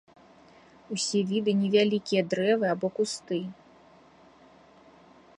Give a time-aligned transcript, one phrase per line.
[0.95, 3.37] Усе віды невялікія дрэвы або кусты.